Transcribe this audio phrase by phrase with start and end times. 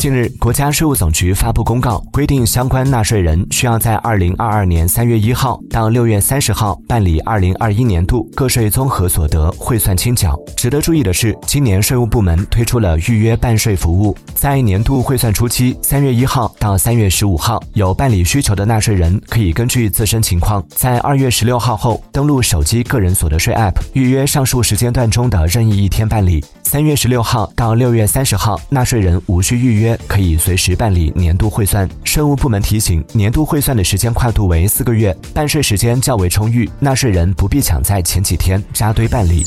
[0.00, 10.34] 近日，国家税务总局发布公告，规定相关纳税人需要在二零二二年三月一号到六月三十号办理二零二一年度个税综合所得汇算清缴。
[10.56, 26.42] 值得注意的是，今年税务部门推出了预约办税服务，在年度汇算初期（三月一号到三月十五号），有办理需求的纳税人可以根据自身情况，在二月十六号后登录手机个人所得税 App 预约上述时间段中的任意一天办理。
[26.70, 29.98] 三月十六号到六月三十号，纳税人无需预约。
[30.06, 31.88] 可以随时办理年度汇算。
[32.04, 39.44] 税务部门提醒，年度汇算的时间跨度为四个月，办税时间较为充裕，纳税人不必抢在前几天扎堆办理。